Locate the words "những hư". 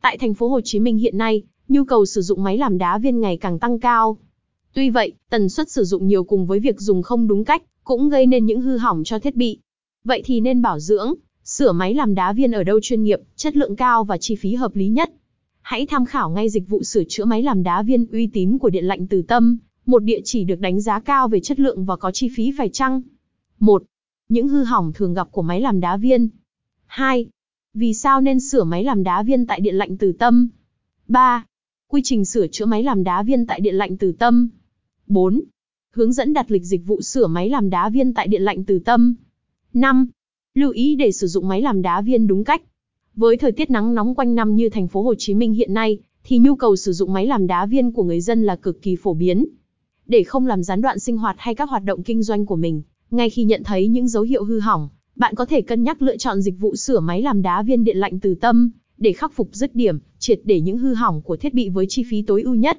8.46-8.76, 24.28-24.64, 60.60-60.94